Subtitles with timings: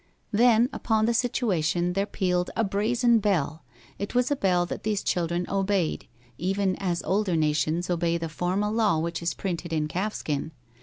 [0.31, 3.63] Then upon the situation there pealed a brazen bell.
[3.99, 6.07] It was a bell that these children obeyed,
[6.39, 10.53] even as older nations obey the formal law which is printed in calf skin.